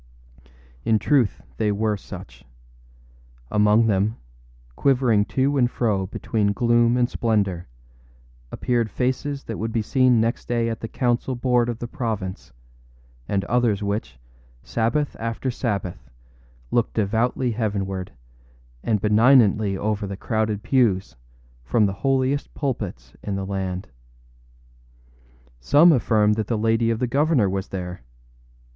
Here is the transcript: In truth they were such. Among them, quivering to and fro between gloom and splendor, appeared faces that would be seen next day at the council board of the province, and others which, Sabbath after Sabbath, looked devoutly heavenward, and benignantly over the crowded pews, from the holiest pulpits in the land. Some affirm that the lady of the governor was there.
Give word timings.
In 0.83 0.97
truth 0.97 1.43
they 1.57 1.71
were 1.71 1.95
such. 1.95 2.43
Among 3.51 3.85
them, 3.85 4.17
quivering 4.75 5.25
to 5.25 5.57
and 5.57 5.69
fro 5.69 6.07
between 6.07 6.53
gloom 6.53 6.97
and 6.97 7.07
splendor, 7.07 7.67
appeared 8.51 8.89
faces 8.89 9.43
that 9.43 9.59
would 9.59 9.71
be 9.71 9.83
seen 9.83 10.19
next 10.19 10.47
day 10.47 10.69
at 10.69 10.79
the 10.79 10.87
council 10.87 11.35
board 11.35 11.69
of 11.69 11.77
the 11.77 11.87
province, 11.87 12.51
and 13.29 13.43
others 13.45 13.83
which, 13.83 14.17
Sabbath 14.63 15.15
after 15.19 15.51
Sabbath, 15.51 16.09
looked 16.71 16.95
devoutly 16.95 17.51
heavenward, 17.51 18.11
and 18.83 18.99
benignantly 19.01 19.77
over 19.77 20.07
the 20.07 20.17
crowded 20.17 20.63
pews, 20.63 21.15
from 21.63 21.85
the 21.85 21.93
holiest 22.01 22.51
pulpits 22.55 23.13
in 23.21 23.35
the 23.35 23.45
land. 23.45 23.87
Some 25.59 25.91
affirm 25.91 26.33
that 26.33 26.47
the 26.47 26.57
lady 26.57 26.89
of 26.89 26.97
the 26.97 27.05
governor 27.05 27.47
was 27.47 27.67
there. 27.67 28.01